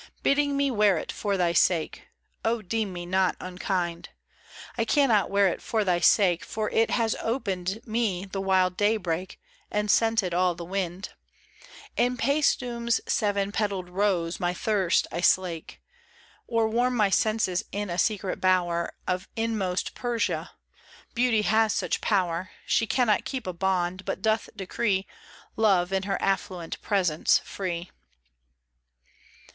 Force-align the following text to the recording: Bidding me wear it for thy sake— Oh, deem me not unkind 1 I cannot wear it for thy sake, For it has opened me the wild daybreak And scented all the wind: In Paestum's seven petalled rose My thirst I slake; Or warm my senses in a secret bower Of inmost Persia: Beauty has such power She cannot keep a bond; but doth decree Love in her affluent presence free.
Bidding 0.23 0.57
me 0.57 0.71
wear 0.71 0.97
it 0.97 1.11
for 1.11 1.37
thy 1.37 1.53
sake— 1.53 2.07
Oh, 2.43 2.63
deem 2.63 2.91
me 2.91 3.05
not 3.05 3.35
unkind 3.39 4.09
1 4.73 4.73
I 4.79 4.83
cannot 4.85 5.29
wear 5.29 5.47
it 5.49 5.61
for 5.61 5.83
thy 5.83 5.99
sake, 5.99 6.43
For 6.43 6.71
it 6.71 6.89
has 6.89 7.15
opened 7.21 7.81
me 7.85 8.25
the 8.25 8.41
wild 8.41 8.75
daybreak 8.77 9.39
And 9.69 9.91
scented 9.91 10.33
all 10.33 10.55
the 10.55 10.65
wind: 10.65 11.09
In 11.97 12.17
Paestum's 12.17 12.99
seven 13.05 13.51
petalled 13.51 13.89
rose 13.91 14.39
My 14.39 14.55
thirst 14.55 15.05
I 15.11 15.21
slake; 15.21 15.79
Or 16.47 16.67
warm 16.67 16.95
my 16.97 17.11
senses 17.11 17.63
in 17.71 17.91
a 17.91 17.99
secret 17.99 18.41
bower 18.41 18.95
Of 19.05 19.27
inmost 19.35 19.93
Persia: 19.93 20.49
Beauty 21.13 21.43
has 21.43 21.75
such 21.75 22.01
power 22.01 22.49
She 22.65 22.87
cannot 22.87 23.23
keep 23.23 23.45
a 23.45 23.53
bond; 23.53 24.03
but 24.05 24.23
doth 24.23 24.49
decree 24.55 25.05
Love 25.55 25.93
in 25.93 26.01
her 26.09 26.19
affluent 26.19 26.81
presence 26.81 27.37
free. 27.45 27.91